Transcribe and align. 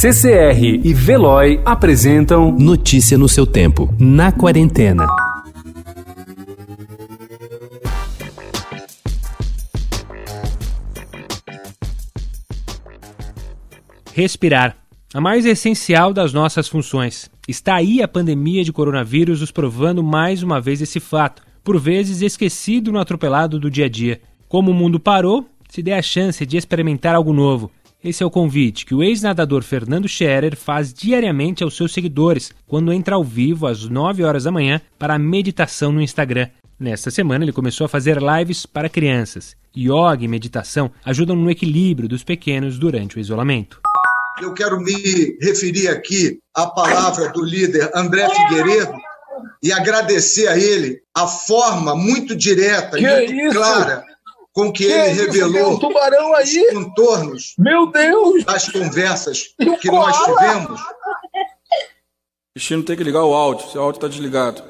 CCR 0.00 0.80
e 0.84 0.94
Veloy 0.94 1.60
apresentam 1.64 2.52
Notícia 2.52 3.18
no 3.18 3.28
seu 3.28 3.44
tempo, 3.44 3.92
na 3.98 4.30
quarentena. 4.30 5.08
Respirar. 14.14 14.76
A 15.12 15.20
mais 15.20 15.44
essencial 15.44 16.12
das 16.12 16.32
nossas 16.32 16.68
funções. 16.68 17.28
Está 17.48 17.74
aí 17.74 18.00
a 18.00 18.06
pandemia 18.06 18.62
de 18.62 18.72
coronavírus 18.72 19.40
nos 19.40 19.50
provando 19.50 20.00
mais 20.00 20.44
uma 20.44 20.60
vez 20.60 20.80
esse 20.80 21.00
fato, 21.00 21.42
por 21.64 21.76
vezes 21.76 22.22
esquecido 22.22 22.92
no 22.92 23.00
atropelado 23.00 23.58
do 23.58 23.68
dia 23.68 23.86
a 23.86 23.88
dia. 23.88 24.20
Como 24.48 24.70
o 24.70 24.74
mundo 24.74 25.00
parou, 25.00 25.44
se 25.68 25.82
dê 25.82 25.92
a 25.92 26.00
chance 26.00 26.46
de 26.46 26.56
experimentar 26.56 27.16
algo 27.16 27.32
novo. 27.32 27.68
Esse 28.02 28.22
é 28.22 28.26
o 28.26 28.30
convite 28.30 28.86
que 28.86 28.94
o 28.94 29.02
ex-nadador 29.02 29.64
Fernando 29.64 30.08
Scherer 30.08 30.56
faz 30.56 30.94
diariamente 30.94 31.64
aos 31.64 31.76
seus 31.76 31.92
seguidores 31.92 32.52
quando 32.64 32.92
entra 32.92 33.16
ao 33.16 33.24
vivo 33.24 33.66
às 33.66 33.88
9 33.88 34.22
horas 34.22 34.44
da 34.44 34.52
manhã 34.52 34.80
para 34.96 35.14
a 35.14 35.18
meditação 35.18 35.90
no 35.90 36.00
Instagram. 36.00 36.48
Nesta 36.78 37.10
semana 37.10 37.44
ele 37.44 37.52
começou 37.52 37.84
a 37.84 37.88
fazer 37.88 38.18
lives 38.22 38.64
para 38.64 38.88
crianças. 38.88 39.56
Yoga 39.76 40.24
e 40.24 40.28
meditação 40.28 40.92
ajudam 41.04 41.34
no 41.34 41.50
equilíbrio 41.50 42.08
dos 42.08 42.22
pequenos 42.22 42.78
durante 42.78 43.16
o 43.16 43.20
isolamento. 43.20 43.80
Eu 44.40 44.54
quero 44.54 44.80
me 44.80 45.36
referir 45.42 45.88
aqui 45.88 46.38
à 46.54 46.68
palavra 46.68 47.32
do 47.32 47.44
líder 47.44 47.90
André 47.96 48.28
Figueiredo 48.28 48.94
e 49.60 49.72
agradecer 49.72 50.46
a 50.46 50.56
ele 50.56 51.00
a 51.16 51.26
forma 51.26 51.96
muito 51.96 52.36
direta 52.36 52.96
e 52.96 53.02
muito 53.02 53.32
isso? 53.34 53.56
clara 53.56 54.04
com 54.58 54.72
que, 54.72 54.86
que 54.86 54.92
ele 54.92 55.10
revelou 55.10 55.74
um 55.74 55.78
tubarão 55.78 56.34
aí? 56.34 56.66
os 56.66 56.72
contornos 56.72 57.54
Meu 57.56 57.86
Deus! 57.92 58.44
das 58.44 58.68
conversas 58.68 59.54
que 59.80 59.88
nós 59.88 60.16
tivemos. 60.24 60.80
Cristina 62.52 62.82
tem 62.82 62.96
que 62.96 63.04
ligar 63.04 63.22
o 63.22 63.32
áudio, 63.34 63.70
se 63.70 63.78
o 63.78 63.80
áudio 63.80 63.98
está 63.98 64.08
desligado. 64.08 64.64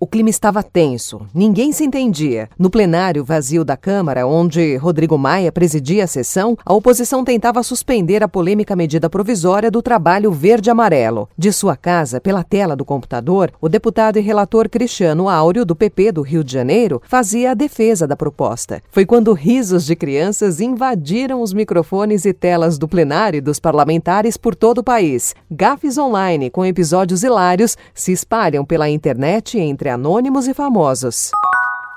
O 0.00 0.06
clima 0.06 0.30
estava 0.30 0.62
tenso, 0.62 1.22
ninguém 1.34 1.72
se 1.72 1.84
entendia. 1.84 2.48
No 2.56 2.70
plenário 2.70 3.24
vazio 3.24 3.64
da 3.64 3.76
Câmara, 3.76 4.28
onde 4.28 4.76
Rodrigo 4.76 5.18
Maia 5.18 5.50
presidia 5.50 6.04
a 6.04 6.06
sessão, 6.06 6.56
a 6.64 6.72
oposição 6.72 7.24
tentava 7.24 7.64
suspender 7.64 8.22
a 8.22 8.28
polêmica 8.28 8.76
medida 8.76 9.10
provisória 9.10 9.72
do 9.72 9.82
trabalho 9.82 10.30
verde-amarelo. 10.30 11.28
De 11.36 11.52
sua 11.52 11.76
casa, 11.76 12.20
pela 12.20 12.44
tela 12.44 12.76
do 12.76 12.84
computador, 12.84 13.50
o 13.60 13.68
deputado 13.68 14.20
e 14.20 14.22
relator 14.22 14.68
Cristiano 14.68 15.28
Áureo, 15.28 15.64
do 15.64 15.74
PP 15.74 16.12
do 16.12 16.22
Rio 16.22 16.44
de 16.44 16.52
Janeiro, 16.52 17.02
fazia 17.04 17.50
a 17.50 17.54
defesa 17.54 18.06
da 18.06 18.14
proposta. 18.14 18.80
Foi 18.92 19.04
quando 19.04 19.32
risos 19.32 19.84
de 19.84 19.96
crianças 19.96 20.60
invadiram 20.60 21.42
os 21.42 21.52
microfones 21.52 22.24
e 22.24 22.32
telas 22.32 22.78
do 22.78 22.86
plenário 22.86 23.38
e 23.38 23.40
dos 23.40 23.58
parlamentares 23.58 24.36
por 24.36 24.54
todo 24.54 24.78
o 24.78 24.84
país. 24.84 25.34
Gafes 25.50 25.98
online 25.98 26.50
com 26.50 26.64
episódios 26.64 27.24
hilários 27.24 27.76
se 27.92 28.12
espalham 28.12 28.64
pela 28.64 28.88
internet 28.88 29.58
entre 29.58 29.87
entre 29.88 29.90
anônimos 29.90 30.46
e 30.46 30.52
famosos. 30.52 31.30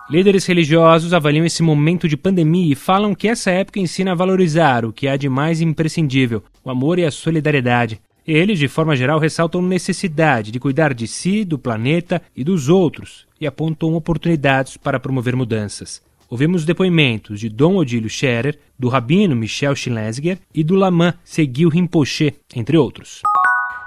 Líderes 0.10 0.46
religiosos 0.46 1.14
avaliam 1.14 1.46
esse 1.46 1.62
momento 1.62 2.08
de 2.08 2.18
pandemia 2.18 2.72
e 2.72 2.76
falam 2.76 3.14
que 3.14 3.28
essa 3.28 3.52
época 3.52 3.80
ensina 3.80 4.12
a 4.12 4.16
valorizar 4.16 4.86
o 4.86 4.94
que 4.94 5.08
há 5.08 5.18
de 5.18 5.28
mais 5.28 5.62
imprescindível: 5.62 6.44
o 6.64 6.70
amor 6.70 7.00
e 7.00 7.06
a 7.06 7.12
solidariedade. 7.12 8.02
Eles, 8.26 8.60
de 8.60 8.68
forma 8.68 8.96
geral, 8.96 9.20
ressaltam 9.20 9.62
necessidade 9.62 10.52
de 10.52 10.60
cuidar 10.60 10.94
de 10.94 11.08
si, 11.08 11.44
do 11.44 11.58
planeta 11.58 12.22
e 12.36 12.44
dos 12.44 12.70
outros 12.70 13.26
e 13.40 13.48
apontam 13.48 13.96
oportunidades 13.96 14.78
para 14.78 15.00
promover 15.00 15.36
mudanças. 15.36 16.02
Ouvimos 16.30 16.64
depoimentos 16.64 17.40
de 17.40 17.50
Dom 17.50 17.76
Odílio 17.76 18.10
Scherer, 18.10 18.58
do 18.80 18.88
rabino 18.88 19.36
Michel 19.36 19.76
Schlesinger 19.76 20.38
e 20.54 20.64
do 20.64 20.76
Laman 20.76 21.14
Seguil 21.26 21.68
Rinpoche, 21.68 22.36
entre 22.56 22.78
outros. 22.78 23.22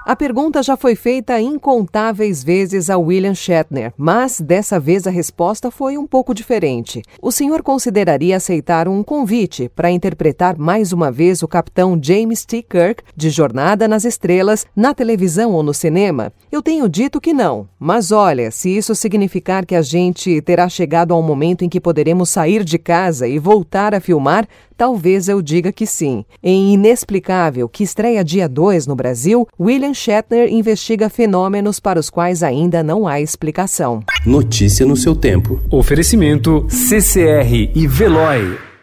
A 0.07 0.15
pergunta 0.15 0.61
já 0.61 0.77
foi 0.77 0.93
feita 0.93 1.41
incontáveis 1.41 2.43
vezes 2.43 2.91
a 2.91 2.97
William 2.99 3.33
Shatner, 3.33 3.91
mas 3.97 4.39
dessa 4.39 4.79
vez 4.79 5.07
a 5.07 5.09
resposta 5.09 5.71
foi 5.71 5.97
um 5.97 6.05
pouco 6.05 6.31
diferente. 6.31 7.01
O 7.19 7.31
senhor 7.31 7.63
consideraria 7.63 8.37
aceitar 8.37 8.87
um 8.87 9.01
convite 9.01 9.67
para 9.75 9.89
interpretar 9.89 10.59
mais 10.59 10.93
uma 10.93 11.11
vez 11.11 11.41
o 11.41 11.47
capitão 11.47 11.99
James 11.99 12.45
T. 12.45 12.61
Kirk 12.61 13.01
de 13.15 13.31
Jornada 13.31 13.87
nas 13.87 14.05
Estrelas 14.05 14.67
na 14.75 14.93
televisão 14.93 15.53
ou 15.53 15.63
no 15.63 15.73
cinema? 15.73 16.31
Eu 16.51 16.61
tenho 16.61 16.87
dito 16.87 17.19
que 17.19 17.33
não, 17.33 17.67
mas 17.79 18.11
olha, 18.11 18.51
se 18.51 18.77
isso 18.77 18.93
significar 18.93 19.65
que 19.65 19.73
a 19.73 19.81
gente 19.81 20.39
terá 20.43 20.69
chegado 20.69 21.15
ao 21.15 21.23
momento 21.23 21.65
em 21.65 21.69
que 21.69 21.81
poderemos 21.81 22.29
sair 22.29 22.63
de 22.63 22.77
casa 22.77 23.27
e 23.27 23.39
voltar 23.39 23.95
a 23.95 23.99
filmar, 23.99 24.47
talvez 24.77 25.27
eu 25.27 25.41
diga 25.41 25.71
que 25.71 25.85
sim. 25.85 26.25
Em 26.43 26.73
Inexplicável, 26.73 27.67
que 27.67 27.83
estreia 27.83 28.23
dia 28.23 28.47
2 28.47 28.87
no 28.87 28.95
Brasil, 28.95 29.47
William 29.59 29.93
Shatner 29.93 30.51
investiga 30.51 31.09
fenômenos 31.09 31.79
para 31.79 31.99
os 31.99 32.09
quais 32.09 32.43
ainda 32.43 32.83
não 32.83 33.07
há 33.07 33.21
explicação. 33.21 34.03
Notícia 34.25 34.85
no 34.85 34.95
seu 34.95 35.15
tempo. 35.15 35.59
Oferecimento 35.71 36.65
CCR 36.69 37.71
e 37.73 37.87
Veloy. 37.87 38.74